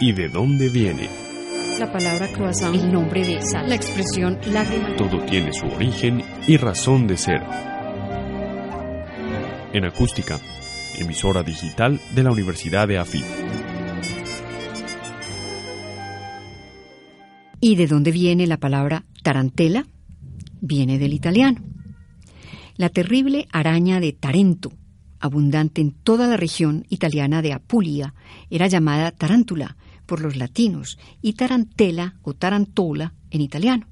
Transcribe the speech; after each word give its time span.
¿Y 0.00 0.12
de 0.12 0.28
dónde 0.28 0.68
viene? 0.68 1.08
La 1.78 1.92
palabra 1.92 2.28
croissant, 2.28 2.74
el 2.74 2.92
nombre 2.92 3.24
de 3.26 3.42
sal, 3.42 3.68
la 3.68 3.74
expresión 3.74 4.38
lágrima. 4.52 4.96
Todo 4.96 5.24
tiene 5.24 5.52
su 5.52 5.66
origen 5.66 6.22
y 6.46 6.56
razón 6.56 7.06
de 7.06 7.16
ser. 7.16 7.42
En 9.72 9.84
acústica, 9.84 10.40
emisora 10.98 11.42
digital 11.42 12.00
de 12.14 12.22
la 12.22 12.32
Universidad 12.32 12.88
de 12.88 12.98
AFIT. 12.98 13.24
¿Y 17.60 17.76
de 17.76 17.86
dónde 17.86 18.10
viene 18.10 18.46
la 18.46 18.58
palabra 18.58 19.04
tarantela? 19.22 19.86
Viene 20.60 20.98
del 20.98 21.12
italiano. 21.12 21.60
La 22.76 22.90
terrible 22.90 23.48
araña 23.52 24.00
de 24.00 24.12
Tarento, 24.12 24.72
abundante 25.20 25.80
en 25.80 25.92
toda 25.92 26.26
la 26.26 26.36
región 26.36 26.84
italiana 26.88 27.42
de 27.42 27.52
Apulia, 27.52 28.14
era 28.50 28.66
llamada 28.66 29.10
tarántula 29.10 29.76
por 30.06 30.20
los 30.20 30.36
latinos 30.36 30.98
y 31.20 31.34
tarantela 31.34 32.16
o 32.22 32.34
tarantola 32.34 33.14
en 33.30 33.40
italiano. 33.40 33.86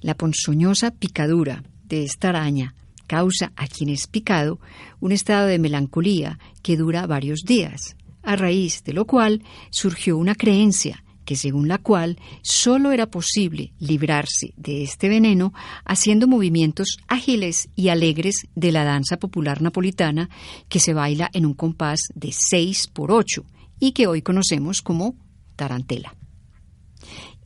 La 0.00 0.14
ponzoñosa 0.14 0.90
picadura 0.90 1.64
de 1.84 2.04
esta 2.04 2.30
araña 2.30 2.74
causa 3.06 3.52
a 3.56 3.66
quien 3.66 3.88
es 3.88 4.06
picado 4.06 4.60
un 5.00 5.12
estado 5.12 5.46
de 5.46 5.58
melancolía 5.58 6.38
que 6.62 6.76
dura 6.76 7.06
varios 7.06 7.40
días, 7.40 7.96
a 8.22 8.36
raíz 8.36 8.84
de 8.84 8.92
lo 8.92 9.06
cual 9.06 9.42
surgió 9.70 10.18
una 10.18 10.34
creencia 10.34 11.02
que 11.28 11.36
según 11.36 11.68
la 11.68 11.76
cual 11.76 12.18
solo 12.40 12.90
era 12.90 13.10
posible 13.10 13.74
librarse 13.78 14.54
de 14.56 14.82
este 14.82 15.10
veneno 15.10 15.52
haciendo 15.84 16.26
movimientos 16.26 16.96
ágiles 17.06 17.68
y 17.76 17.90
alegres 17.90 18.46
de 18.54 18.72
la 18.72 18.82
danza 18.82 19.18
popular 19.18 19.60
napolitana 19.60 20.30
que 20.70 20.80
se 20.80 20.94
baila 20.94 21.28
en 21.34 21.44
un 21.44 21.52
compás 21.52 22.00
de 22.14 22.32
6 22.32 22.88
por 22.94 23.12
8 23.12 23.44
y 23.78 23.92
que 23.92 24.06
hoy 24.06 24.22
conocemos 24.22 24.80
como 24.80 25.16
tarantela. 25.54 26.14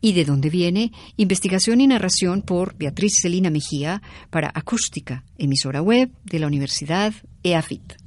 ¿Y 0.00 0.12
de 0.12 0.26
dónde 0.26 0.48
viene? 0.48 0.92
Investigación 1.16 1.80
y 1.80 1.88
narración 1.88 2.42
por 2.42 2.76
Beatriz 2.76 3.14
Celina 3.20 3.50
Mejía 3.50 4.00
para 4.30 4.52
Acústica, 4.54 5.24
emisora 5.38 5.82
web 5.82 6.08
de 6.22 6.38
la 6.38 6.46
Universidad 6.46 7.14
EAFIT. 7.42 8.01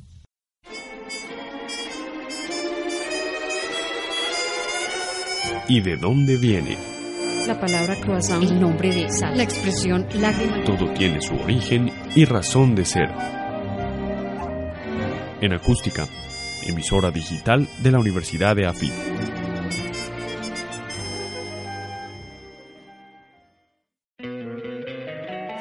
¿Y 5.68 5.82
de 5.82 5.98
dónde 5.98 6.38
viene? 6.38 6.78
La 7.48 7.60
palabra 7.60 7.96
croissant, 7.96 8.44
el 8.44 8.60
nombre 8.60 8.94
de 8.94 9.12
sal, 9.12 9.38
la 9.38 9.44
expresión 9.44 10.08
lágrima. 10.16 10.64
Todo 10.64 10.92
tiene 10.94 11.22
su 11.22 11.36
origen 11.36 11.92
y 12.16 12.26
razón 12.26 12.76
de 12.76 12.86
ser. 12.86 13.10
En 15.42 15.54
acústica, 15.54 16.08
emisora 16.66 17.12
digital 17.12 17.68
de 17.84 17.92
la 17.92 18.00
Universidad 18.00 18.56
de 18.56 18.66
AFIT. 18.66 18.94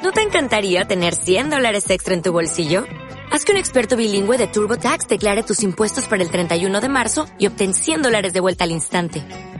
¿No 0.03 0.11
te 0.11 0.21
encantaría 0.21 0.85
tener 0.85 1.13
100 1.13 1.49
dólares 1.49 1.89
extra 1.89 2.13
en 2.13 2.21
tu 2.21 2.31
bolsillo? 2.31 2.85
Haz 3.31 3.43
que 3.43 3.51
un 3.51 3.57
experto 3.57 3.97
bilingüe 3.97 4.37
de 4.37 4.47
TurboTax 4.47 5.07
declare 5.07 5.43
tus 5.43 5.61
impuestos 5.63 6.07
para 6.07 6.23
el 6.23 6.31
31 6.31 6.79
de 6.79 6.89
marzo 6.89 7.25
y 7.37 7.47
obtén 7.47 7.73
100 7.73 8.01
dólares 8.01 8.33
de 8.33 8.39
vuelta 8.39 8.63
al 8.63 8.71
instante. 8.71 9.23